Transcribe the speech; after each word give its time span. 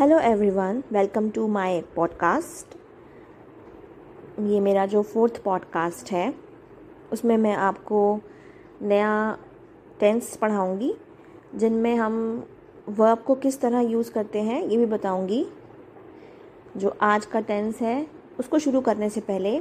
Hello 0.00 0.18
everyone 0.18 0.82
welcome 0.92 1.30
to 1.30 1.48
my 1.48 1.80
podcast 1.96 2.76
ये 4.40 4.60
मेरा 4.60 4.86
जो 4.86 5.02
फोर्थ 5.02 5.42
पॉडकास्ट 5.42 6.12
है, 6.12 6.34
उसमें 7.12 7.36
मैं 7.36 7.54
आपको 7.54 8.20
नया 8.82 9.38
टेंस 10.00 10.36
पढ़ाऊँगी, 10.36 10.94
जिनमें 11.54 11.96
हम 11.96 12.46
वर्ब 12.88 13.18
को 13.18 13.34
किस 13.34 13.60
तरह 13.60 13.80
यूज़ 13.80 14.12
करते 14.12 14.42
हैं, 14.42 14.62
ये 14.64 14.76
भी 14.76 14.86
बताऊँगी। 14.86 15.46
जो 16.76 16.96
आज 17.02 17.26
का 17.26 17.40
टेंस 17.40 17.80
है, 17.80 18.06
उसको 18.38 18.58
शुरू 18.58 18.80
करने 18.80 19.10
से 19.10 19.20
पहले, 19.20 19.60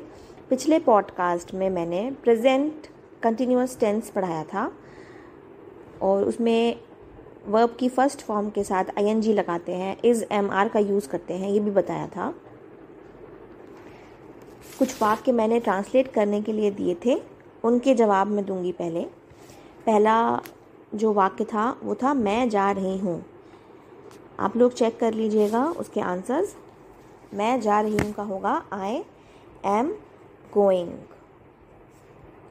पिछले 0.49 0.79
पॉडकास्ट 0.79 1.54
में 1.54 1.69
मैंने 1.69 2.11
प्रेजेंट 2.23 2.88
कंटिन्यूस 3.23 3.79
टेंस 3.79 4.09
पढ़ाया 4.09 4.43
था, 4.43 4.71
और 6.01 6.23
उसमें 6.23 6.79
वर्ब 7.48 7.75
की 7.79 7.88
फ़र्स्ट 7.89 8.21
फॉर्म 8.21 8.50
के 8.50 8.64
साथ 8.64 8.86
आई 8.98 9.34
लगाते 9.34 9.75
हैं 9.75 9.96
इज़ 10.05 10.23
एम 10.32 10.50
आर 10.52 10.70
का 10.70 10.79
यूज़ 10.79 11.07
करते 11.10 11.33
हैं, 11.33 11.50
ये 11.50 11.60
भी 11.60 11.71
बताया 11.71 12.07
था। 12.07 12.33
कुछ 14.79 15.01
वाक्य 15.01 15.32
मैंने 15.32 15.60
ट्रांसलेट 15.60 16.11
करने 16.14 16.41
के 16.41 16.54
लिए 16.54 16.71
दिए 16.71 16.96
थे, 17.05 17.21
उनके 17.64 17.93
जवाब 17.96 18.28
मैं 18.28 18.46
दूँगी 18.46 18.71
पहले। 18.71 19.02
पहला 19.86 20.41
जो 20.96 21.14
वाक्य 21.14 21.43
था, 21.46 21.69
वो 21.83 21.96
था, 21.96 22.14
मैं 22.14 22.50
जा 22.50 22.69
रही 22.71 22.97
हूँ। 22.97 23.24
आप 24.39 24.57
लोग 24.57 24.74
चेक 24.74 25.00
कर 25.00 25.14
लीजिएगा 25.14 25.66
उसके 25.71 26.02
आंसर्स 26.02 26.55
मैं 27.33 27.60
जा 27.61 27.79
रही 27.82 27.97
हूँ 27.97 28.11
का 28.14 28.24
होगा 28.24 28.61
आई 28.74 29.04
एम 29.68 29.89
गोइंग 30.54 30.91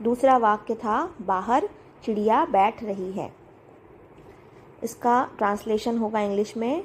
दूसरा 0.03 0.37
वाक्य 0.39 0.75
था, 0.75 1.09
बाहर 1.23 1.69
चिड़िया 2.05 2.45
बैठ 2.47 2.83
रही 2.85 3.13
है। 3.13 3.33
इसका 4.83 5.25
ट्रांसलेशन 5.39 5.99
होगा 5.99 6.21
इंग्लिश 6.21 6.57
में 6.57 6.85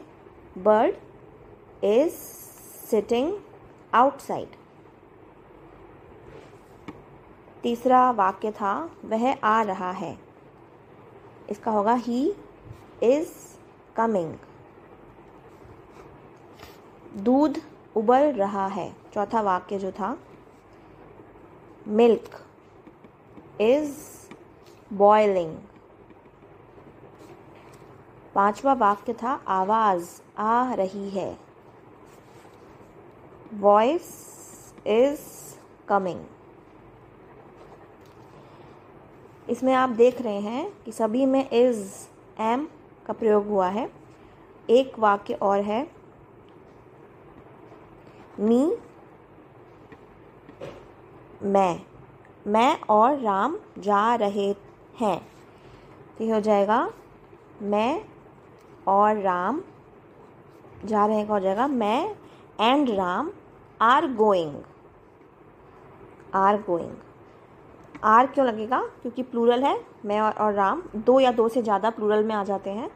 बर्ड 0.58 0.96
इज़ 1.84 2.14
सिटिंग 2.90 3.34
आउटसाइड 3.94 4.56
तीसरा 7.64 8.10
वाक्य 8.12 8.52
था, 8.52 8.74
वह 9.06 9.34
आ 9.34 9.62
रहा 9.62 9.92
है। 9.92 10.18
इसका 11.50 11.72
होगा 11.72 11.94
ही 11.96 12.34
इज़ 13.04 13.30
कमिंग 13.96 14.34
दूध 17.16 17.62
उबल 17.96 18.32
रहा 18.34 18.66
है। 18.68 18.92
चौथा 19.14 19.42
वाक्य 19.42 19.80
जो 19.80 19.92
था 19.92 20.18
मिल्क 21.88 22.42
इज़ 23.62 23.96
बॉइलिंग 24.94 25.56
पांचवा 28.36 28.74
वाक्य 28.74 29.14
था, 29.14 29.42
आवाज़ 29.48 30.22
आ 30.38 30.74
रही 30.74 31.10
है। 31.10 31.38
वॉइस 33.54 34.04
इज़ 34.88 35.56
कमिंग 35.88 36.26
इसमें 39.50 39.74
आप 39.74 39.90
देख 39.90 40.22
रहे 40.22 40.40
हैं 40.40 40.72
कि 40.86 40.92
सभी 40.92 41.26
में 41.26 41.50
इज़ 41.50 42.08
एम 42.40 42.68
का 43.06 43.14
प्रयोग 43.14 43.48
हुआ 43.48 43.68
है। 43.68 43.92
एक 44.70 45.00
वाक्य 45.00 45.34
और 45.34 45.60
है। 45.60 45.92
मी, 48.40 48.78
मैं 51.44 51.80
मैं 52.48 52.82
और 52.82 53.18
राम 53.20 53.58
जा 53.78 54.16
रहे 54.16 54.48
हैं। 55.00 55.20
तो 56.18 56.34
हो 56.34 56.40
जाएगा। 56.40 56.92
मैं 57.62 58.06
और 58.88 59.20
राम 59.22 59.62
जा 60.86 61.06
रहे 61.06 61.18
हैं 61.18 61.28
कौन 61.28 61.42
जाएगा 61.42 61.68
मैं 61.68 62.16
and 62.60 62.90
Ram 62.90 63.32
are 63.80 64.08
going 64.14 64.56
are 66.36 66.58
going 66.62 66.96
are 68.04 68.28
क्यों 68.28 68.46
लगेगा? 68.48 68.82
क्योंकि 69.02 69.24
प्लूरल 69.24 69.64
है 69.64 69.76
मैं 70.06 70.20
और, 70.22 70.32
और 70.32 70.54
राम 70.54 70.82
दो 70.98 71.20
या 71.20 71.32
दो 71.32 71.48
से 71.50 71.62
ज़्यादा 71.62 71.90
प्लूरल 71.90 72.24
में 72.24 72.34
आ 72.36 72.44
जाते 72.44 72.70
हैं। 72.70 72.90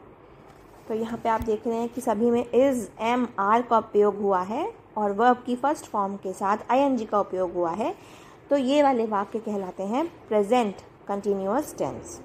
तो 0.87 0.93
यहाँ 0.93 1.17
पे 1.17 1.29
आप 1.29 1.41
देख 1.41 1.67
रहे 1.67 1.77
हैं 1.77 1.89
कि 1.89 2.01
सभी 2.01 2.31
में 2.31 2.43
इज़ 2.43 2.87
एम 3.01 3.27
आर 3.39 3.61
का 3.61 3.77
उपयोग 3.77 4.21
हुआ 4.21 4.41
है 4.41 4.71
और 4.97 5.11
वर्ब 5.11 5.43
की 5.45 5.55
फ़र्स्ट 5.55 5.85
फॉर्म 5.85 6.15
के 6.17 6.33
साथ 6.33 6.71
आई 6.71 6.79
एन 6.79 6.97
जी 6.97 7.05
का 7.05 7.19
उपयोग 7.19 7.53
हुआ 7.53 7.71
है। 7.71 7.93
तो 8.49 8.57
ये 8.57 8.81
वाले 8.83 9.05
वाक्य 9.07 9.39
कहलाते 9.39 9.83
हैं 9.83 10.05
प्रेजेंट 10.27 10.81
कंटिन्यूस 11.07 11.75
टेंस 11.77 12.19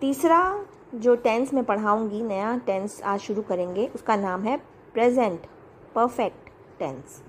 तीसरा 0.00 0.40
जो 0.94 1.14
टेंस 1.16 1.52
में 1.54 1.62
पढ़ाऊँगी, 1.64 2.22
नया 2.22 2.56
टेंस 2.58 3.00
आज 3.02 3.20
शुरू 3.20 3.42
करेंगे, 3.42 3.86
उसका 3.94 4.16
नाम 4.16 4.42
है 4.42 4.56
प्रेजेंट 4.94 5.46
परफेक्ट 5.94 6.48
टेंस 6.78 7.22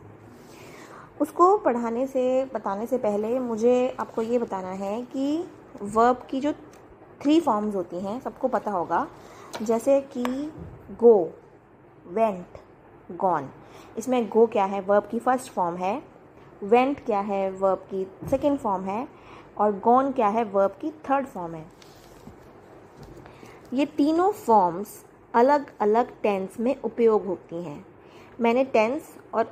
उसको 1.22 1.58
पढ़ाने 1.58 2.06
से, 2.08 2.46
बताने 2.46 2.86
से 2.86 2.98
पहले 2.98 3.40
मुझे 3.40 3.96
आपको 4.00 4.22
ये 4.22 4.40
बताना 4.40 4.72
है 4.72 5.02
कि 5.04 5.46
वर्ब 5.81 6.25
की 6.30 6.40
जो 6.42 6.52
थ्री 7.22 7.40
फॉर्म्स 7.40 7.75
होती 7.75 8.00
हैं, 8.00 8.20
सबको 8.20 8.48
पता 8.48 8.72
होगा, 8.72 9.08
जैसे 9.62 10.00
कि 10.14 10.24
गो 11.00 11.16
वेंट 12.08 12.58
गॉन 13.12 13.50
इसमें 13.98 14.28
गो 14.30 14.46
क्या 14.48 14.66
है? 14.66 14.81
वर्ब 14.81 15.08
की 15.12 15.20
फ़र्स्ट 15.20 15.52
फॉर्म 15.52 15.75
है 15.75 16.02
वेंट 16.64 17.06
क्या 17.06 17.20
है? 17.20 17.50
वर्ब 17.52 17.88
की 17.94 18.06
सेकेंड 18.30 18.58
फॉर्म 18.59 18.84
है, 18.84 19.08
और 19.58 19.80
गॉन 19.80 20.12
क्या 20.12 20.28
है? 20.28 20.44
वर्ब 20.44 20.78
की 20.81 20.92
थर्ड 21.09 21.25
फॉर्म 21.25 21.56
है. 21.56 21.66
ये 23.75 23.86
तीनों 23.88 24.30
फॉर्म्स 24.31 24.90
अलग 25.34 25.72
अलग 25.81 26.12
टेंस 26.22 26.59
में 26.59 26.75
उपयोग 26.81 27.25
होती 27.25 27.56
हैं। 27.56 27.86
मैंने 28.41 28.63
टेंस 28.66 29.09
और 29.34 29.52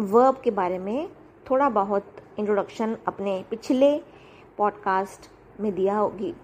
वर्ब 0.00 0.40
के 0.44 0.50
बारे 0.50 0.78
में 0.78 1.08
थोड़ा 1.50 1.68
बहुत 1.68 2.06
इंट्रोडक्शन 2.38 2.96
अपने 3.08 3.42
पिछले 3.50 3.92
पॉडकास्ट 4.58 5.30
में 5.60 5.74
दिया 5.74 5.96
होगी 5.98 6.34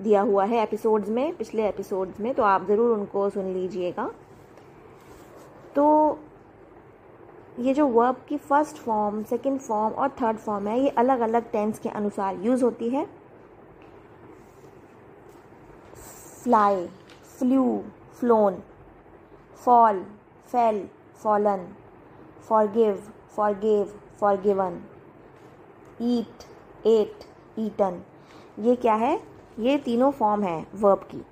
दिया 0.00 0.20
हुआ 0.20 0.44
है 0.44 0.62
एपिसोड्स 0.62 1.08
में, 1.08 1.36
पिछले 1.36 1.68
एपिसोड्स 1.68 2.20
में 2.20 2.32
तो 2.34 2.42
आप 2.42 2.66
ज़रूर 2.68 2.98
उनको 2.98 3.28
सुन 3.30 3.52
लीजिएगा। 3.52 4.10
तो 5.74 6.18
ये 7.60 7.74
जो 7.74 7.86
वर्ब 7.88 8.24
की 8.28 8.36
फ़र्स्ट 8.38 8.76
फॉर्म 8.76 9.22
सेकंड 9.24 9.60
फॉर्म 9.60 9.94
और 9.94 10.08
थर्ड 10.22 10.38
फॉर्म 10.38 10.68
है, 10.68 10.80
ये 10.80 10.88
अलग 10.88 11.20
अलग 11.20 11.50
टेंस 11.52 11.78
के 11.78 11.88
अनुसार 11.88 12.40
यूज़ 12.42 12.64
होती 12.64 12.88
है। 12.88 13.06
Fly, 16.44 16.88
flew, 17.38 17.82
flown, 18.20 18.54
fall, 19.66 19.98
fell, 20.54 20.78
fallen, 21.24 21.60
forgive, 22.50 22.98
forgave, 23.38 23.90
forgiven, 24.22 24.78
eat, 26.00 26.46
ate, 26.86 27.26
eaten. 27.58 27.98
ये 28.58 28.76
क्या 28.76 28.94
है? 28.94 29.20
ये 29.58 29.78
तीनों 29.78 30.10
फॉर्म 30.10 30.42
है 30.42 30.66
वर्ब 30.74 30.98
की। 30.98 31.24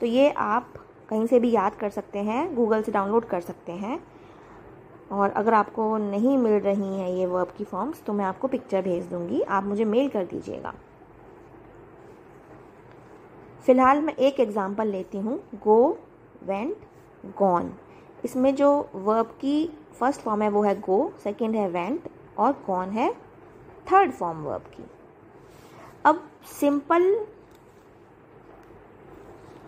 तो 0.00 0.06
ये 0.06 0.30
आप 0.30 0.72
कहीं 1.08 1.26
से 1.26 1.40
भी 1.40 1.50
याद 1.50 1.74
कर 1.74 1.90
सकते 1.90 2.18
हैं 2.18 2.54
गूगल 2.54 2.82
से 2.82 2.92
डाउनलोड 2.92 3.24
कर 3.24 3.40
सकते 3.40 3.72
हैं। 3.72 4.02
और 5.12 5.30
अगर 5.30 5.54
आपको 5.54 5.96
नहीं 5.96 6.38
मिल 6.38 6.52
रही 6.52 6.98
हैं 6.98 7.08
ये 7.08 7.26
वर्ब 7.26 7.52
की 7.56 7.64
फॉर्म्स 7.64 8.02
तो 8.02 8.12
मैं 8.12 8.24
आपको 8.24 8.48
पिक्चर 8.48 8.82
भेज 8.82 9.04
दूँगी। 9.06 9.42
आप 9.42 9.64
मुझे 9.64 9.84
मेल 9.84 10.08
कर 10.08 10.24
दीजिएगा। 10.24 10.74
फ़िलहाल 13.66 14.00
मैं 14.00 14.14
एक 14.16 14.40
एग्ज़ाम्पल 14.40 14.88
लेती 14.88 15.18
हूँ. 15.18 15.38
गो 15.54 15.98
वेंट 16.44 16.76
गॉन 17.38 17.72
इसमें 18.24 18.54
जो 18.56 18.68
वर्ब 18.94 19.26
की 19.40 19.66
फ़र्स्ट 19.98 20.20
फॉर्म 20.20 20.42
है 20.42 20.48
वो 20.48 20.62
है 20.62 20.74
गो 20.80 20.98
सेकेंड 21.24 21.56
है 21.56 21.68
वेंट 21.68 22.08
और 22.38 22.52
गॉन 22.66 22.90
है 22.90 23.08
थर्ड 23.92 24.12
फॉर्म 24.12 24.42
वर्ब 24.44 24.62
की. 24.74 24.84
अब 26.04 26.22
सिंपल 26.50 27.14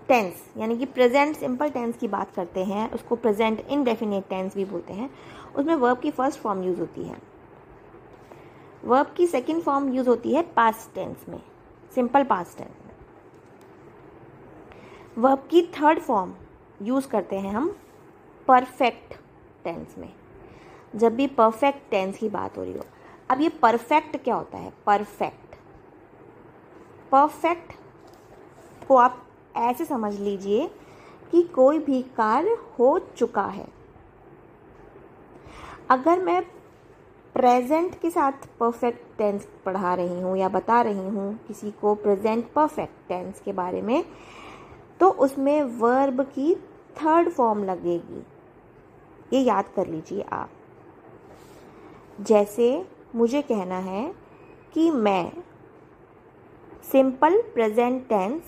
टेंस 0.08 0.44
यानी 0.58 0.76
कि 0.78 0.86
प्रेजेंट 0.86 1.36
सिंपल 1.36 1.70
टेंस 1.70 1.96
की 1.96 2.08
बात 2.08 2.34
करते 2.34 2.64
हैं. 2.64 2.90
उसको 2.92 3.16
प्रेजेंट 3.16 3.60
इनडेफिनेट 3.60 4.28
टेंस 4.28 4.54
भी 4.54 4.64
बोलते 4.64 4.92
हैं. 4.92 5.10
उसमें 5.56 5.74
वर्ब 5.74 5.98
की 6.00 6.10
फ़र्स्ट 6.10 6.40
फॉर्म 6.40 6.62
यूज़ 6.62 6.80
होती 6.80 7.04
है. 7.04 7.16
वर्ब 8.84 9.14
की 9.16 9.26
सेकेंड 9.26 9.62
फॉर्म 9.62 9.92
यूज़ 9.94 10.08
होती 10.08 10.34
है 10.34 10.42
पास्ट 10.56 10.94
टेंस 10.94 11.28
में. 11.28 11.40
सिंपल 11.94 12.24
पास्ट 12.24 12.58
टेंस 12.58 12.87
वर्ब 15.18 15.46
की 15.50 15.62
थर्ड 15.62 15.98
फॉर्म 15.98 16.32
यूज़ 16.82 17.08
करते 17.08 17.36
हैं 17.36 17.52
हम 17.52 17.68
परफेक्ट 18.48 19.14
टेंस 19.64 19.94
में। 19.98 20.12
जब 20.96 21.14
भी 21.14 21.26
परफेक्ट 21.26 21.90
टेंस 21.90 22.18
की 22.18 22.28
बात 22.28 22.58
हो 22.58 22.62
रही 22.62 22.72
हो। 22.72 22.84
अब 23.30 23.40
ये 23.40 23.48
परफेक्ट 23.48 24.16
क्या 24.16 24.34
होता 24.34 24.58
है? 24.58 24.72
परफेक्ट 24.86 25.56
परफेक्ट 27.12 27.72
को 28.88 28.96
आप 28.96 29.26
ऐसे 29.56 29.84
समझ 29.84 30.14
लीजिए 30.20 30.70
कि 31.30 31.42
कोई 31.42 31.78
भी 31.78 32.02
कार्य 32.16 32.56
हो 32.78 32.98
चुका 33.16 33.46
है। 33.46 33.66
अगर 35.90 36.18
मैं 36.18 36.42
प्रेजेंट 37.34 38.00
के 38.00 38.10
साथ 38.10 38.46
परफेक्ट 38.60 39.18
टेंस 39.18 39.48
पढ़ा 39.64 39.94
रही 39.94 40.20
हूँ 40.20 40.36
या 40.36 40.48
बता 40.48 40.80
रही 40.82 41.08
हूँ 41.08 41.32
किसी 41.48 41.70
को 41.70 41.94
प्रेजेंट 41.94 42.52
परफेक्ट 42.52 43.08
टेंस 43.08 43.40
के 43.40 43.52
बारे 43.52 43.82
में 43.82 44.04
तो 45.00 45.10
उसमें 45.10 45.62
वर्ब 45.62 46.20
की 46.22 46.54
थर्ड 46.96 47.28
फॉर्म 47.28 47.64
लगेगी। 47.64 48.22
ये 49.32 49.40
याद 49.40 49.64
कर 49.76 49.86
लीजिए 49.86 50.22
आप। 50.22 50.50
जैसे 52.20 52.86
मुझे 53.14 53.42
कहना 53.42 53.78
है 53.78 54.14
कि 54.74 54.90
मैं 54.90 55.32
सिंपल 56.92 57.42
प्रेजेंट 57.42 58.08
टेंस 58.08 58.42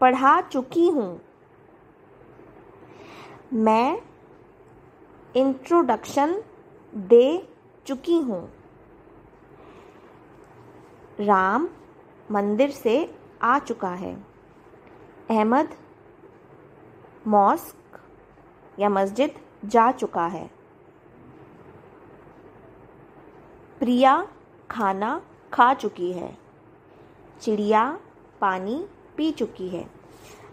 पढ़ा 0.00 0.40
चुकी 0.40 0.88
हूँ। 0.88 1.20
मैं 3.52 4.02
इंट्रोडक्शन 5.36 6.42
दे 6.94 7.48
चुकी 7.86 8.18
हूँ। 8.20 8.52
राम 11.20 11.68
मंदिर 12.30 12.70
से 12.70 13.14
आ 13.42 13.58
चुका 13.58 13.90
है। 13.90 14.35
अहमद 15.28 15.68
मॉस्क 17.26 17.98
या 18.78 18.88
मस्जिद 18.88 19.34
जा 19.64 19.90
चुका 19.92 20.26
है। 20.26 20.44
प्रिया 23.80 24.16
खाना 24.70 25.20
खा 25.52 25.72
चुकी 25.74 26.12
है। 26.12 26.36
चिड़िया 27.42 27.88
पानी 28.40 28.84
पी 29.16 29.30
चुकी 29.32 29.68
है। 29.68 29.84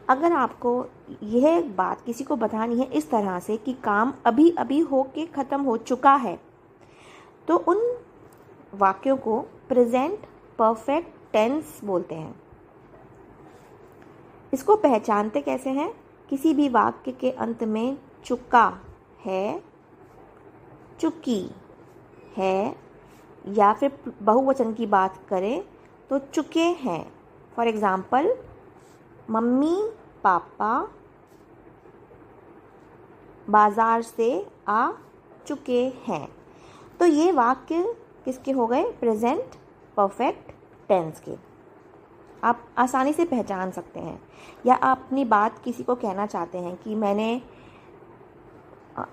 अगर 0.10 0.34
आपको 0.34 0.76
यह 1.24 1.62
बात 1.78 2.02
किसी 2.02 2.24
को 2.24 2.36
बतानी 2.36 2.80
है 2.80 2.86
इस 2.92 3.10
तरह 3.12 3.40
से 3.40 3.58
कि 3.58 3.74
काम 3.84 4.14
अभी 4.26 4.50
अभी 4.60 4.80
हो 4.82 5.04
के 5.16 5.26
ख़त्म 5.28 5.62
हो 5.62 5.78
चुका 5.80 6.16
है 6.18 6.38
तो 7.48 7.58
उन 7.58 7.82
वाक्यों 8.74 9.18
को 9.18 9.40
प्रेजेंट 9.70 10.26
परफेक्ट 10.60 11.32
टेंस 11.34 11.80
बोलते 11.86 12.16
हैं। 12.16 12.43
इसको 14.54 14.76
पहचानते 14.78 15.42
कैसे 15.42 15.70
हैं? 15.72 15.92
किसी 16.30 16.54
भी 16.54 16.68
वाक्य 16.70 17.12
के 17.12 17.32
अंत 17.32 17.64
में 17.66 17.98
चुका 18.26 18.68
है 19.26 19.62
चुकी 21.00 21.50
है, 22.38 22.76
या 23.48 23.72
फिर 23.74 23.92
बहुवचन 24.22 24.74
की 24.74 24.86
बात 24.88 25.18
करें 25.30 25.64
तो 26.10 26.20
चुके 26.20 26.66
हैं। 26.80 27.06
फॉर 27.56 27.68
एग्ज़ाम्पल 27.68 28.34
मम्मी, 29.30 29.76
पापा, 30.24 30.88
बाज़ार 33.48 34.02
से 34.02 34.46
आ 34.70 34.92
चुके 35.48 35.82
हैं। 36.08 36.28
तो 37.00 37.06
ये 37.06 37.32
वाक्य 37.32 37.96
किसके 38.26 38.52
हो 38.52 38.68
गए? 38.68 38.84
प्रेजेंट 38.92 39.56
परफेक्ट 39.98 40.52
टेंस 40.90 41.20
के। 41.20 41.36
आप 42.44 42.64
आसानी 42.78 43.14
से 43.14 43.26
पहचान 43.26 43.72
सकते 43.72 44.00
हैं, 44.00 44.20
या 44.66 44.76
आप 44.76 44.98
अपनी 45.00 45.26
बात 45.26 45.60
किसी 45.64 45.84
को 45.84 45.96
कहना 45.96 46.26
चाहते 46.26 46.58
हैं 46.58 46.76
कि 46.76 46.96
मैंने 46.96 47.42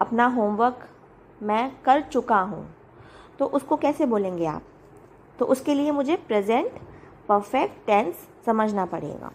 अपना 0.00 0.26
होमवर्क 0.28 0.88
मैं 1.40 1.70
कर 1.84 2.00
चुका 2.02 2.40
हूँ 2.40 2.66
तो 3.38 3.46
उसको 3.48 3.76
कैसे 3.76 4.06
बोलेंगे 4.06 4.46
आप? 4.46 4.62
तो 5.38 5.44
उसके 5.46 5.74
लिए 5.74 5.90
मुझे 5.90 6.16
प्रेजेंट 6.18 6.72
परफेक्ट 7.28 7.86
टेंस 7.86 8.26
समझना 8.46 8.84
पड़ेगा। 8.86 9.30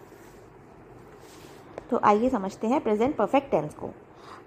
तो 1.90 2.00
आइए 2.04 2.28
समझते 2.30 2.66
हैं 2.66 2.80
प्रेजेंट 2.80 3.16
परफेक्ट 3.16 3.50
टेंस 3.50 3.74
को। 3.74 3.90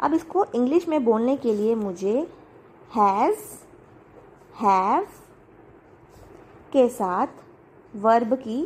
अब 0.02 0.14
इसको 0.14 0.46
इंग्लिश 0.46 0.88
में 0.88 1.04
बोलने 1.06 1.36
के 1.38 1.54
लिए 1.54 1.76
मुझे 1.76 2.16
हैज़ 2.92 3.40
हैव 4.62 5.08
के 6.74 6.88
साथ 6.90 7.28
वर्ब 7.96 8.34
की 8.38 8.64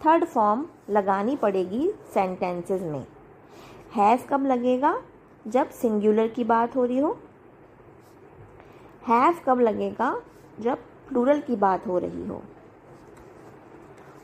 थर्ड 0.00 0.24
फॉर्म 0.24 0.66
लगानी 0.90 1.36
पड़ेगी 1.36 1.90
सेंटेंसेस 2.14 2.82
में। 2.82 3.04
हैज़ 3.94 4.26
कब 4.26 4.46
लगेगा? 4.46 4.98
जब 5.46 5.70
सिंगुलर 5.72 6.28
की 6.28 6.44
बात 6.44 6.76
हो 6.76 6.84
रही 6.84 6.98
हो। 6.98 7.16
हैव 9.08 9.40
कब 9.46 9.60
लगेगा? 9.60 10.20
जब 10.60 10.78
प्लूरल 11.08 11.40
की 11.40 11.56
बात 11.56 11.86
हो 11.86 11.98
रही 11.98 12.26
हो। 12.26 12.42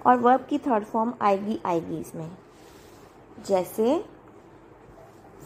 और 0.07 0.17
वर्ब 0.19 0.47
की 0.51 0.59
थर्ड 0.59 0.85
फॉर्म 0.85 1.13
आएगी 1.23 1.59
आएगी 1.67 1.99
इसमें। 1.99 2.31
जैसे 3.47 3.99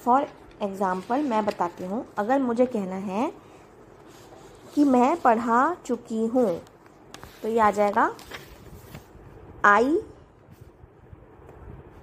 फॉर 0.05 0.27
एग्ज़ाम्पल 0.63 1.23
मैं 1.23 1.45
बताती 1.47 1.85
हूँ। 1.85 2.05
अगर 2.19 2.43
मुझे 2.43 2.67
कहना 2.67 2.97
है 2.97 3.31
कि 4.75 4.85
मैं 4.85 5.17
पढ़ा 5.21 5.75
चुकी 5.87 6.25
हूँ 6.27 6.49
तो 7.43 7.49
ये 7.49 7.59
आ 7.59 7.71
जाएगा 7.71 8.13
आई 9.65 9.99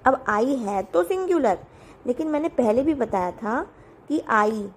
अब 0.06 0.24
आई 0.28 0.54
है 0.56 0.82
तो 0.82 1.02
सिंगुलर 1.04 1.58
लेकिन 2.06 2.28
मैंने 2.28 2.48
पहले 2.58 2.82
भी 2.82 2.94
बताया 2.94 3.30
था 3.32 3.60
कि 4.08 4.20
आई 4.30 4.68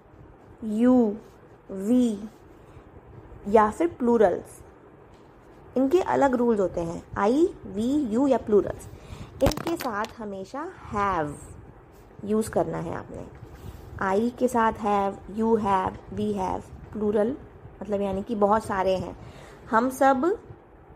यू 0.63 0.95
वी 1.71 2.17
या 3.47 3.69
फिर 3.71 3.87
प्लूरल्स 3.99 4.61
इनके 5.77 5.99
अलग 6.01 6.35
रूल्स 6.35 6.59
होते 6.59 6.81
हैं. 6.81 7.01
आई 7.17 7.47
वी 7.65 7.89
यू 8.11 8.27
या 8.27 8.37
प्लूरल्स 8.37 8.87
इनके 9.43 9.75
साथ 9.75 10.05
हमेशा 10.17 10.61
हैव 10.93 11.35
यूज़ 12.25 12.49
करना 12.51 12.77
है 12.77 12.93
आपने. 12.95 13.25
आई 14.01 14.29
के 14.39 14.47
साथ 14.47 14.79
have 14.81 15.17
you 15.37 15.55
have 15.55 15.97
we 16.15 16.31
have 16.33 16.63
plural 16.93 17.35
मतलब 17.81 18.01
यानी 18.01 18.23
कि 18.23 18.35
बहुत 18.35 18.65
सारे 18.65 18.95
हैं. 18.95 19.15
हम 19.71 19.89
सब 19.89 20.25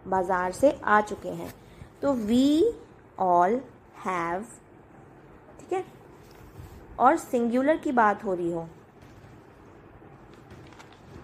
बाज़ार 0.07 0.51
से 0.51 0.71
आ 0.85 1.01
चुके 1.01 1.29
हैं. 1.29 1.53
तो 2.01 2.13
वी 2.13 2.73
ऑल 3.19 3.59
हैव 4.05 4.45
ठीक 5.59 5.73
है? 5.73 5.83
और 6.99 7.17
सिंगुलर 7.17 7.77
की 7.77 7.91
बात 7.91 8.23
हो 8.23 8.33
रही 8.33 8.51
हो। 8.51 8.67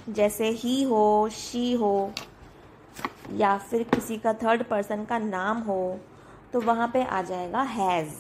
जैसे 0.10 0.50
ही 0.50 0.82
हो 0.84 1.30
शी 1.32 1.72
हो, 1.74 2.12
या 3.34 3.58
फिर 3.60 3.84
किसी 3.86 4.18
का 4.18 4.34
थर्ड 4.34 4.64
पर्सन 4.64 5.04
का 5.06 5.18
नाम 5.20 5.58
हो 5.62 6.00
तो 6.54 6.62
वहाँ 6.62 6.88
पे 6.88 7.04
आ 7.04 7.22
जाएगा 7.22 7.62
हैज़ 7.62 8.16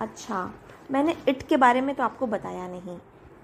अच्छा 0.00 0.50
मैंने 0.90 1.16
इट 1.28 1.42
के 1.42 1.56
बारे 1.56 1.80
में 1.80 1.94
तो 1.94 2.02
आपको 2.02 2.26
बताया 2.26 2.66
नहीं। 2.68 2.98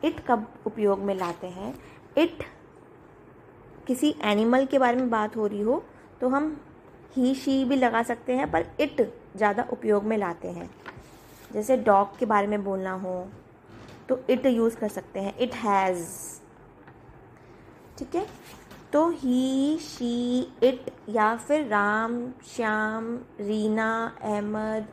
इट 0.05 0.21
कब 0.27 0.47
उपयोग 0.67 0.99
में 0.99 1.15
लाते 1.15 1.47
हैं? 1.47 1.75
इट 2.19 2.45
किसी 3.87 4.15
एनिमल 4.25 4.67
के 4.67 4.79
बारे 4.79 4.97
में 4.97 5.11
बात 5.11 5.37
हो 5.37 5.47
रही 5.47 5.61
हो 5.61 5.83
तो 6.21 6.29
हम 6.29 6.57
ही 7.17 7.35
शी 7.35 7.65
भी 7.65 7.77
लगा 7.77 8.03
सकते 8.03 8.37
हैं, 8.37 8.51
पर 8.51 8.67
इट 8.81 9.01
ज़्यादा 9.37 9.67
उपयोग 9.73 10.05
में 10.05 10.17
लाते 10.19 10.49
हैं। 10.49 10.71
जैसे 11.53 11.77
डॉग 11.79 12.19
के 12.19 12.27
बारे 12.27 12.47
में 12.47 12.63
बोलना 12.65 12.93
हो 12.93 13.27
तो 14.09 14.19
इट 14.31 14.47
यूज़ 14.47 14.77
कर 14.77 14.89
सकते 14.89 15.21
हैं। 15.21 15.37
इट 15.39 15.55
हैज़ 15.55 16.07
ठीक 17.99 18.15
है? 18.15 18.27
तो 18.93 19.09
ही 19.11 19.79
शी 19.79 20.41
इट 20.63 20.91
या 21.09 21.35
फिर 21.37 21.67
राम, 21.67 22.19
श्याम, 22.47 23.15
रीना, 23.41 24.17
अहमद, 24.23 24.87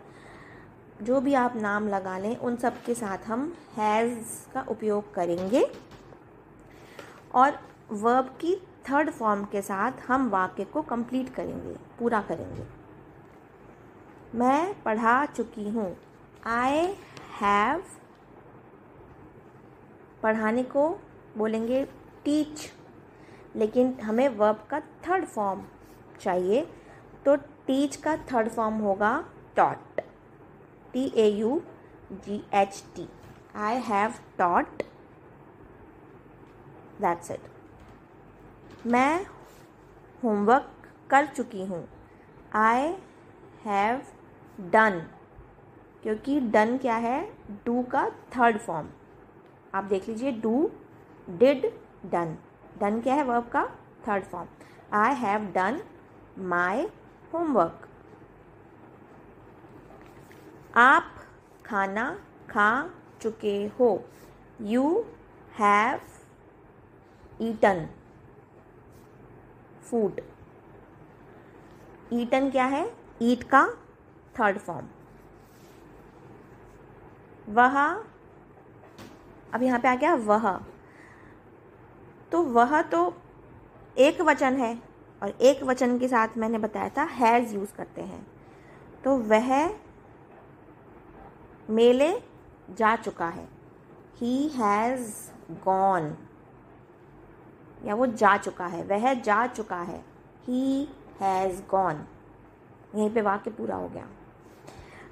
जो 1.02 1.20
भी 1.22 1.34
आप 1.34 1.56
नाम 1.56 1.88
लगा 1.88 2.18
लें, 2.18 2.36
उन 2.38 2.56
सब 2.56 2.82
के 2.84 2.94
साथ 2.96 3.28
हम 3.28 3.54
हैज़ 3.78 4.54
का 4.54 4.66
उपयोग 4.70 5.14
करेंगे। 5.14 5.66
और 7.36 7.60
वर्ब 7.92 8.28
की 8.42 8.56
थर्ड 8.86 9.10
फॉर्म 9.12 9.44
के 9.46 9.62
साथ 9.62 10.00
हम 10.08 10.30
वाक्य 10.30 10.64
को 10.66 10.82
कंप्लीट 10.84 11.34
करेंगे, 11.36 11.76
पूरा 12.00 12.22
करेंगे। 12.22 12.66
मैं 14.36 14.82
पढ़ा 14.84 15.26
चुकी 15.28 15.70
हूँ। 15.70 15.96
आई 16.48 16.96
हैव 17.40 17.84
पढ़ाने 20.24 20.64
को 20.66 20.90
बोलेंगे 21.38 21.84
टीच 22.26 22.72
लेकिन 23.56 23.94
हमें 24.04 24.28
वर्ब 24.30 24.66
का 24.70 24.80
थर्ड 25.08 25.26
फॉर्म 25.26 25.64
चाहिए। 26.22 26.68
तो 27.26 27.36
टीच 27.68 27.96
का 27.96 28.16
थर्ड 28.32 28.50
फॉर्म 28.50 28.78
होगा 28.82 29.14
taught 29.56 30.02
T 30.94 31.06
A 31.16 31.28
U 31.30 31.62
G 32.26 32.44
H 32.54 32.84
T 32.96 33.08
I 33.58 33.82
have 33.84 34.14
taught 34.38 34.84
that's 37.02 37.32
it 37.32 37.50
मैं 38.86 39.26
होमवर्क 40.24 40.88
कर 41.10 41.26
चुकी 41.26 41.66
हूँ। 41.66 41.88
आई 42.56 42.94
हैव 43.66 44.02
डन 44.72 45.00
क्योंकि 46.04 46.40
डन 46.52 46.78
क्या 46.78 46.96
है? 46.96 47.22
डू 47.66 47.82
का 47.84 48.10
थर्ड 48.36 48.58
फॉर्म 48.58 48.88
आप 49.76 49.84
देख 49.84 50.08
लीजिए 50.10 50.32
डू 50.42 50.70
डिड 51.28 51.66
डन 52.12 52.36
डन 52.80 53.00
क्या 53.02 53.16
है 53.16 53.24
वर्ब 53.24 53.50
का? 53.50 53.66
Third 54.08 54.24
form 54.24 54.48
I 54.94 55.14
have 55.16 55.46
done 55.54 55.82
my 56.40 56.88
homework 57.34 57.88
आप 60.78 61.14
खाना 61.66 62.10
खा 62.50 62.70
चुके 63.22 63.56
हो। 63.80 64.04
You 64.62 65.06
have 65.60 66.00
eaten 67.42 67.88
food 69.92 70.22
eaten 72.14 72.50
क्या 72.50 72.66
है? 72.66 72.86
ईट 73.22 73.44
का 73.44 73.66
थर्ड 74.40 74.58
फॉर्म 74.58 74.88
वह, 77.50 77.78
अब 79.54 79.64
यहाँ 79.64 79.80
पे 79.80 79.88
आ 79.88 79.96
गया 79.96 80.14
वह. 80.16 80.52
तो 82.32 82.42
वह 82.44 82.82
तो 82.82 83.14
एक 83.98 84.22
वचन 84.22 84.58
है 84.58 84.78
और 85.24 85.30
एक 85.42 85.64
वचन 85.64 85.98
के 86.00 86.08
साथ 86.08 86.38
मैंने 86.38 86.58
बताया 86.58 86.90
था 86.90 87.04
हैज़ 87.12 87.54
यूज़ 87.56 87.74
करते 87.74 88.02
हैं. 88.02 88.26
तो 89.04 89.18
वह 89.18 89.50
मेले 91.70 92.12
जा 92.70 92.96
चुका 92.96 93.28
है. 93.28 93.48
ही 94.16 94.48
हैज़ 94.48 95.14
गॉन 95.66 96.16
या 97.82 97.96
वो 97.96 98.06
जा 98.08 98.36
चुका 98.38 98.66
है, 98.66 98.84
वह 98.84 99.14
जा 99.16 99.46
चुका 99.48 99.80
है। 99.80 100.04
ही 100.48 100.88
हैज़ 101.22 101.62
गॉन 101.70 102.06
यहीं 102.96 103.10
पे 103.10 103.22
वाक्य 103.22 103.52
पूरा 103.52 103.76
हो 103.76 103.88
गया। 103.90 104.08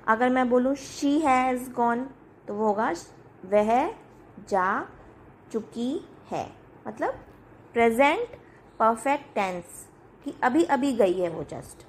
अगर 0.07 0.29
मैं 0.29 0.49
बोलूँ 0.49 0.75
शी 0.75 1.17
हैज़ 1.19 1.69
गॉन 1.71 2.07
तो 2.47 2.53
वो 2.53 2.65
होगा, 2.65 2.91
वह 3.45 3.93
जा 4.49 4.87
चुकी 5.51 5.93
है। 6.31 6.45
मतलब 6.87 7.19
प्रेजेंट 7.73 8.35
परफेक्ट 8.79 9.33
टेंस 9.35 9.87
कि 10.25 10.33
अभी 10.43 10.63
अभी 10.65 10.91
गई 10.93 11.19
है 11.19 11.29
वो 11.29 11.43
जस्ट 11.49 11.85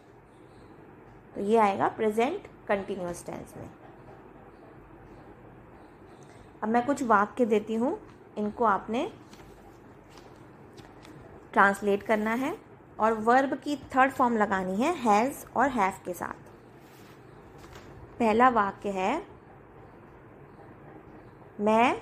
तो 1.35 1.41
ये 1.41 1.57
आएगा 1.59 1.89
प्रेजेंट 1.91 2.47
कंटिन्यूस 2.69 3.25
टेंस 3.27 3.55
में। 3.57 3.69
अब 6.63 6.69
मैं 6.69 6.85
कुछ 6.87 7.03
वाक्य 7.03 7.45
देती 7.47 7.75
हूँ, 7.75 7.99
इनको 8.39 8.65
आपने 8.65 9.11
ट्रांसलेट 11.53 12.03
करना 12.03 12.35
है 12.35 12.57
और 12.99 13.13
वर्ब 13.21 13.55
की 13.55 13.77
थर्ड 13.95 14.13
फॉर्म 14.13 14.37
लगानी 14.37 14.77
है 14.77 14.95
हैज़ 14.99 15.45
और 15.57 15.69
हैव 15.71 16.01
के 16.05 16.15
साथ। 16.15 16.49
पहला 18.19 18.49
वाक्य 18.49 18.91
है, 18.91 19.23
मैं 21.61 21.95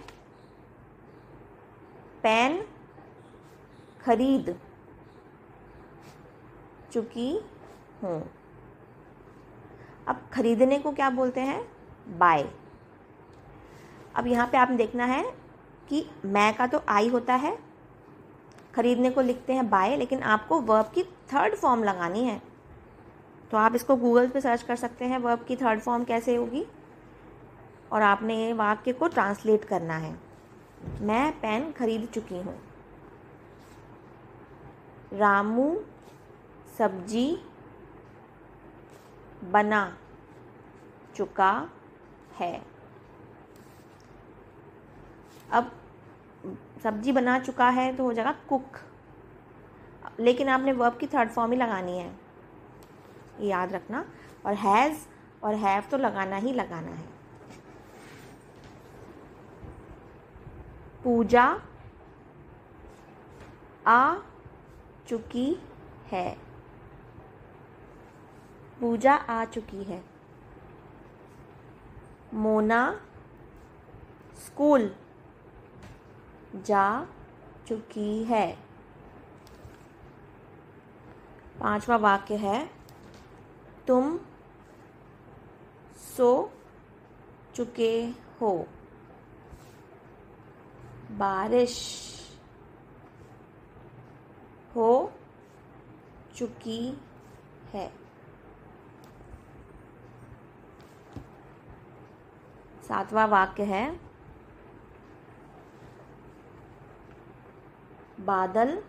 पेन 2.23 2.63
खरीद 4.01 4.55
चुकी 6.93 7.31
हूँ। 8.03 8.21
अब 10.09 10.21
खरीदने 10.33 10.79
को 10.79 10.93
क्या 10.93 11.11
बोलते 11.11 11.41
हैं? 11.41 11.61
बाय 12.19 12.49
अब 14.17 14.27
यहाँ 14.27 14.47
पे 14.47 14.59
आपने 14.59 14.77
देखना 14.77 15.05
है 15.07 15.23
कि 15.89 16.05
मैं 16.27 16.53
का 16.57 16.67
तो 16.67 16.83
आई 16.89 17.09
होता 17.09 17.35
है 17.37 17.57
खरीदने 18.79 19.11
को 19.11 19.21
लिखते 19.21 19.53
हैं 19.53 19.69
बाय 19.71 19.97
लेकिन 19.97 20.23
आपको 20.23 20.61
वर्ब 20.61 20.91
की 20.95 21.03
थर्ड 21.33 21.55
फॉर्म 21.55 21.85
लगानी 21.85 22.25
है। 22.25 22.41
तो 23.51 23.57
आप 23.57 23.75
इसको 23.75 23.97
गूगल 23.97 24.29
पे 24.29 24.41
सर्च 24.41 24.63
कर 24.63 24.77
सकते 24.77 25.05
हैं 25.05 25.19
वर्ब 25.19 25.45
की 25.45 25.57
थर्ड 25.57 25.81
फॉर्म 25.81 26.05
कैसे 26.05 26.37
होगी? 26.37 26.65
और 27.93 28.03
आपने 28.03 28.37
ये 28.37 28.53
वाक्य 28.53 28.93
को 28.93 29.09
ट्रांसलेट 29.09 29.65
करना 29.65 29.97
है। 29.97 30.13
मैं 31.01 31.31
पेन 31.41 31.71
खरीद 31.73 32.09
चुकी 32.15 32.39
हूँ। 32.39 32.55
रामू 35.13 35.75
सब्ज़ी 36.79 37.39
बना 39.45 39.97
चुका 41.17 41.53
है। 42.39 42.61
अब 45.53 45.71
सब्ज़ी 46.83 47.13
बना 47.13 47.39
चुका 47.39 47.69
है 47.69 47.97
तो 47.97 48.05
हो 48.05 48.13
जाएगा 48.13 48.33
कुक। 48.33 48.79
लेकिन 50.21 50.49
आपने 50.49 50.73
वर्ब 50.73 50.97
की 50.97 51.07
थर्ड 51.07 51.31
फॉर्म 51.31 51.53
ही 51.53 51.59
लगानी 51.59 51.99
है। 51.99 52.21
याद 53.41 53.73
रखना। 53.73 54.05
और 54.47 54.55
हैज़ 54.55 55.07
और 55.43 55.55
हैव 55.55 55.83
तो 55.91 55.97
लगाना 55.97 56.37
ही 56.37 56.53
लगाना 56.53 56.91
है। 56.91 57.07
पूजा 61.05 61.61
आ 63.87 64.17
चुकी 65.09 65.63
है। 66.07 66.39
पूजा 68.81 69.15
आ 69.15 69.45
चुकी 69.45 69.85
है। 69.85 70.05
मोना, 72.35 73.01
स्कूल। 74.47 74.97
जा 76.57 77.07
चुकी 77.69 78.25
है। 78.25 78.57
पांचवा 81.61 81.97
वाक्य 81.97 82.37
है, 82.37 82.71
तुम 83.87 84.21
सो 85.97 86.53
चुके 87.55 88.07
हो। 88.41 88.67
बारिश 91.11 91.99
हो 94.77 95.13
चुकी 96.37 97.01
है। 97.73 97.93
सातवां 102.83 103.29
वाक्य 103.29 103.65
है 103.65 104.08
बादल। 108.29 108.83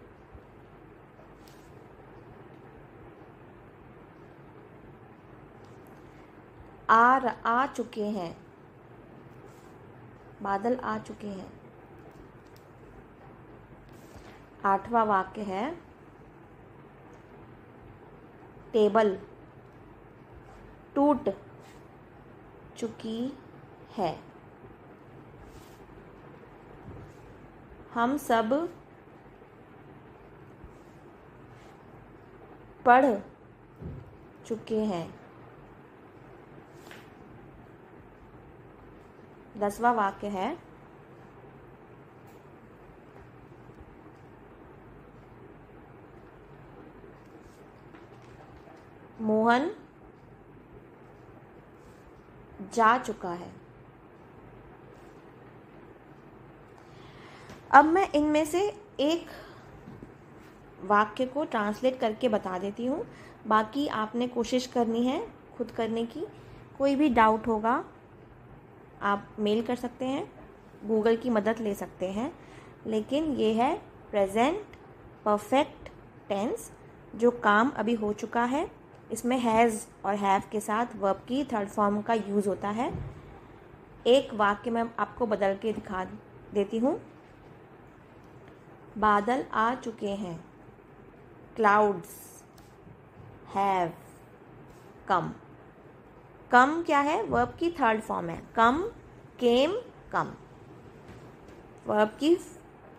आ 6.89 7.17
आ 7.45 7.65
चुके 7.67 8.05
हैं। 8.05 8.31
बादल 10.41 10.75
आ 10.75 10.97
चुके 10.99 11.27
हैं। 11.27 11.51
आठवां 14.65 15.05
वाक्य 15.05 15.41
है। 15.43 15.63
टेबल 18.73 19.17
टूट 20.95 21.29
चुकी 22.77 23.21
है। 23.97 24.11
हम 27.93 28.17
सब 28.17 28.78
पढ़ 32.85 33.05
चुके 34.45 34.79
हैं। 34.79 35.19
दसवा 39.57 39.91
वाक्य 39.91 40.27
है। 40.27 40.57
मोहन 49.21 49.71
जा 52.73 52.97
चुका 52.97 53.29
है। 53.29 53.51
अब 57.71 57.85
मैं 57.85 58.11
इनमें 58.11 58.45
से 58.45 58.61
एक 58.99 59.27
वाक्य 60.83 61.25
को 61.25 61.43
ट्रांसलेट 61.45 61.99
करके 61.99 62.29
बता 62.29 62.57
देती 62.59 62.85
हूँ। 62.85 63.05
बाकी 63.47 63.87
आपने 63.87 64.27
कोशिश 64.27 64.67
करनी 64.67 65.05
है 65.05 65.19
खुद 65.57 65.71
करने 65.71 66.05
की। 66.05 66.25
कोई 66.77 66.95
भी 66.95 67.09
डाउट 67.09 67.47
होगा, 67.47 67.83
आप 69.01 69.27
मेल 69.39 69.61
कर 69.61 69.75
सकते 69.75 70.05
हैं 70.05 70.31
गूगल 70.85 71.15
की 71.15 71.29
मदद 71.29 71.59
ले 71.59 71.73
सकते 71.73 72.11
हैं। 72.11 72.31
लेकिन 72.87 73.33
ये 73.33 73.53
है 73.53 73.75
प्रेजेंट 74.11 74.61
परफेक्ट 75.25 75.89
टेंस 76.29 76.71
जो 77.15 77.31
काम 77.31 77.69
अभी 77.69 77.93
हो 77.93 78.13
चुका 78.13 78.43
है। 78.43 78.69
इसमें 79.11 79.37
हैज़ 79.37 79.85
और 80.05 80.15
हैव 80.15 80.41
के 80.51 80.59
साथ 80.59 80.95
वर्ब 80.95 81.23
की 81.27 81.43
थर्ड 81.43 81.69
फॉर्म 81.69 82.01
का 82.01 82.13
यूज़ 82.13 82.49
होता 82.49 82.69
है। 82.69 82.91
एक 84.07 84.33
वाक्य 84.33 84.71
मैं 84.71 84.83
आपको 84.99 85.25
बदल 85.25 85.55
के 85.55 85.73
दिखा 85.73 86.03
देती 86.53 86.77
हूँ। 86.77 86.99
बादल 88.97 89.43
आ 89.53 89.73
चुके 89.75 90.09
हैं। 90.09 90.48
क्लाउड्स 91.59 92.43
हैव 93.55 93.91
कम 95.07 95.31
कम 96.51 96.81
क्या 96.83 96.99
है? 96.99 97.21
वर्ब 97.23 97.55
की 97.59 97.69
थर्ड 97.71 98.01
फॉर्म 98.01 98.29
है. 98.29 98.41
कम 98.55 98.81
केम 99.39 99.73
कम 100.11 100.31
वर्ब 101.87 102.15
की 102.19 102.33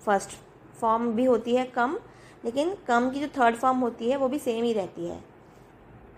फ़र्स्ट 0.05 0.37
फॉर्म 0.81 1.11
भी 1.12 1.25
होती 1.25 1.55
है 1.57 1.64
कम 1.69 1.99
लेकिन 2.45 2.75
कम 2.88 3.11
की 3.11 3.21
जो 3.21 3.29
थर्ड 3.38 3.57
फॉर्म 3.57 3.79
होती 3.79 4.11
है, 4.11 4.17
वो 4.17 4.29
भी 4.29 4.38
सेम 4.38 4.64
ही 4.64 4.73
रहती 4.73 5.09
है. 5.09 5.19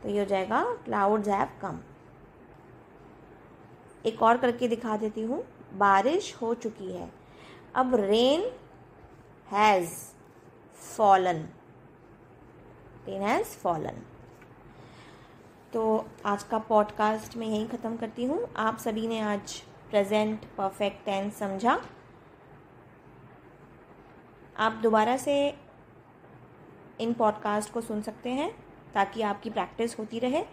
तो 0.02 0.08
ये 0.08 0.18
हो 0.18 0.24
जाएगा 0.24 0.64
क्लाउड्स 0.84 1.28
हैव 1.28 1.48
कम 1.62 1.80
एक 4.06 4.22
और 4.22 4.36
करके 4.38 4.68
दिखा 4.68 4.96
देती 4.96 5.22
हूँ. 5.22 5.44
बारिश 5.78 6.34
हो 6.42 6.54
चुकी 6.54 6.92
है. 6.92 7.10
अब 7.74 7.94
rain 7.94 8.52
has 9.52 9.90
fallen 10.96 11.48
rain 13.08 13.22
has 13.22 13.46
fallen 13.58 13.96
तो 15.72 15.82
आज 16.26 16.42
का 16.42 16.58
पॉडकास्ट 16.58 17.36
मैं 17.36 17.46
यहीं 17.46 17.66
ख़त्म 17.68 17.96
करती 17.96 18.24
हूँ। 18.24 18.46
आप 18.56 18.78
सभी 18.78 19.06
ने 19.08 19.18
आज 19.20 19.54
प्रेजेंट 19.90 20.44
परफेक्ट 20.58 21.04
टेंस 21.04 21.38
समझा। 21.38 21.78
आप 24.58 24.72
दोबारा 24.72 25.16
से 25.16 25.34
इन 27.00 27.12
पॉडकास्ट 27.12 27.72
को 27.72 27.80
सुन 27.80 28.02
सकते 28.02 28.30
हैं 28.30 28.50
ताकि 28.94 29.22
आपकी 29.22 29.50
प्रैक्टिस 29.50 29.98
होती 29.98 30.18
रहे। 30.18 30.44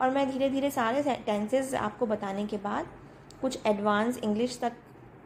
और 0.00 0.10
मैं 0.10 0.30
धीरे 0.30 0.50
धीरे 0.50 0.70
सारे 0.70 1.02
टेंसेस 1.26 1.74
आपको 1.74 2.06
बताने 2.06 2.46
के 2.46 2.56
बाद 2.56 2.88
कुछ 3.40 3.66
एडवांस 3.66 4.18
इंग्लिश 4.18 4.58
तक 4.60 4.72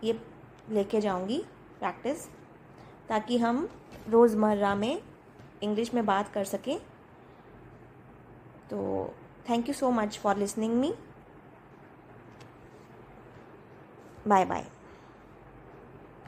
ये 0.04 0.20
लेके 0.70 1.00
जाऊँगी 1.00 1.42
प्रैक्टिस 1.78 2.28
ताकि 3.08 3.38
हम 3.38 3.68
रोज़मर्रा 4.08 4.74
में 4.74 5.02
इंग्लिश 5.62 5.94
में 5.94 6.04
बात 6.06 6.32
कर 6.32 6.44
सकें। 6.44 6.78
तो 8.70 9.14
thank 9.48 9.68
you 9.68 9.74
so 9.74 9.90
much 9.90 10.18
for 10.18 10.36
listening 10.36 10.74
me 10.74 10.94
bye 14.28 14.44
bye 14.44 14.66